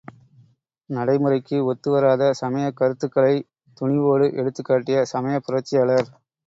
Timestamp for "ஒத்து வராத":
1.65-2.31